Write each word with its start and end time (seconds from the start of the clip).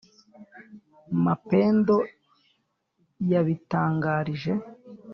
Mapendo 1.23 1.95
yabitangarije 3.31 4.51